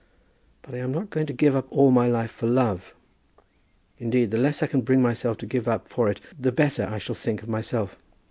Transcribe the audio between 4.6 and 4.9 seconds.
I can